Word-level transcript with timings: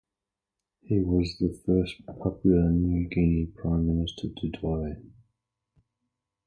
He 0.81 0.99
was 0.99 1.37
the 1.37 1.53
first 1.63 2.03
Papua 2.07 2.71
New 2.71 3.07
Guinea 3.07 3.45
prime 3.55 3.85
minister 3.85 4.29
to 4.35 4.49
die. 4.49 4.99